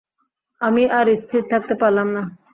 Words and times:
আমি 0.61 0.83
আর 0.97 1.07
স্থির 1.21 1.43
থাকতে 1.51 1.73
পারলাম 1.81 2.07
না। 2.15 2.23